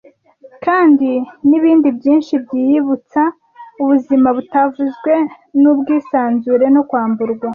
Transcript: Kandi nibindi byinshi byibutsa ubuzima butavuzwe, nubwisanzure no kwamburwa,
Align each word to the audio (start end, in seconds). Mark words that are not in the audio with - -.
Kandi 0.65 1.09
nibindi 1.47 1.87
byinshi 1.97 2.33
byibutsa 2.45 3.21
ubuzima 3.81 4.27
butavuzwe, 4.37 5.13
nubwisanzure 5.61 6.65
no 6.75 6.81
kwamburwa, 6.89 7.47